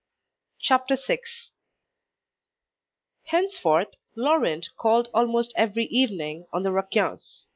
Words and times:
CHAPTER 0.57 0.95
VI 0.95 1.19
Henceforth, 3.25 3.89
Laurent 4.15 4.67
called 4.75 5.09
almost 5.13 5.53
every 5.55 5.85
evening 5.85 6.47
on 6.51 6.63
the 6.63 6.71
Raquins. 6.71 7.45